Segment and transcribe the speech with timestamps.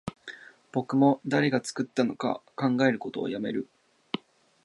[0.71, 3.69] 僕も誰が作ったのか考えることをやめる